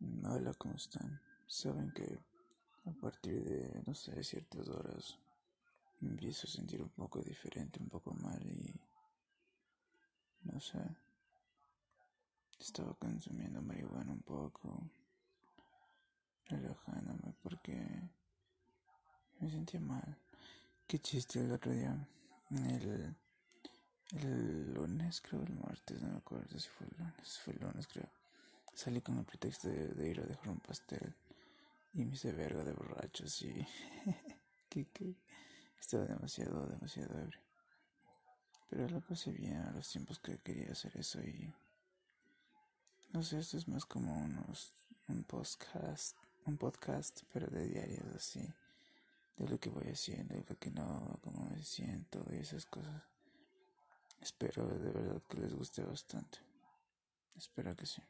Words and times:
Hola, 0.00 0.54
¿cómo 0.54 0.76
están? 0.76 1.20
Saben 1.48 1.90
que 1.90 2.20
a 2.84 2.92
partir 3.00 3.42
de, 3.42 3.82
no 3.84 3.94
sé, 3.94 4.22
ciertas 4.22 4.68
horas 4.68 5.18
me 5.98 6.10
empiezo 6.10 6.46
a 6.46 6.50
sentir 6.50 6.80
un 6.80 6.90
poco 6.90 7.20
diferente, 7.20 7.80
un 7.80 7.88
poco 7.88 8.12
mal 8.14 8.40
y, 8.46 8.72
no 10.44 10.60
sé, 10.60 10.78
estaba 12.60 12.94
consumiendo 12.94 13.60
marihuana 13.60 14.12
un 14.12 14.22
poco, 14.22 14.88
relajándome 16.46 17.34
porque 17.42 18.08
me 19.40 19.50
sentía 19.50 19.80
mal. 19.80 20.16
Qué 20.86 21.00
chiste 21.00 21.40
el 21.40 21.50
otro 21.50 21.72
día, 21.72 22.08
el, 22.50 23.16
el 24.12 24.74
lunes 24.74 25.20
creo, 25.22 25.42
el 25.42 25.56
martes, 25.56 26.00
no 26.00 26.08
me 26.08 26.18
acuerdo 26.18 26.56
si 26.56 26.68
fue 26.68 26.86
el 26.86 26.96
lunes, 26.98 27.40
fue 27.40 27.54
el 27.54 27.60
lunes 27.60 27.88
creo 27.88 28.17
Salí 28.78 29.00
con 29.00 29.18
el 29.18 29.24
pretexto 29.24 29.66
de, 29.66 30.08
ir 30.08 30.20
a 30.20 30.24
dejar 30.24 30.50
un 30.50 30.60
pastel 30.60 31.12
y 31.94 32.04
me 32.04 32.14
hice 32.14 32.30
verga 32.30 32.62
de 32.62 32.72
borrachos 32.72 33.42
y 33.42 33.66
que, 34.70 35.16
estaba 35.80 36.04
demasiado, 36.04 36.64
demasiado 36.64 37.18
ebrio. 37.18 37.40
Pero 38.70 38.88
lo 38.88 39.00
pasé 39.00 39.32
bien 39.32 39.56
a 39.56 39.72
los 39.72 39.88
tiempos 39.88 40.20
que 40.20 40.38
quería 40.38 40.70
hacer 40.70 40.96
eso 40.96 41.20
y 41.20 41.52
no 43.10 43.24
sé, 43.24 43.40
esto 43.40 43.56
es 43.56 43.66
más 43.66 43.84
como 43.84 44.16
unos 44.16 44.70
un 45.08 45.24
podcast, 45.24 46.16
un 46.46 46.56
podcast, 46.56 47.22
pero 47.32 47.48
de 47.48 47.66
diarios 47.66 48.06
así, 48.14 48.48
de 49.38 49.48
lo 49.48 49.58
que 49.58 49.70
voy 49.70 49.88
haciendo, 49.88 50.36
de 50.36 50.44
lo 50.48 50.56
que 50.56 50.70
no, 50.70 51.18
cómo 51.20 51.50
me 51.50 51.64
siento 51.64 52.24
y 52.30 52.36
esas 52.36 52.64
cosas. 52.66 53.02
Espero 54.20 54.68
de 54.68 54.92
verdad 54.92 55.20
que 55.28 55.38
les 55.38 55.52
guste 55.52 55.82
bastante. 55.82 56.38
Espero 57.34 57.74
que 57.74 57.84
sí. 57.84 58.00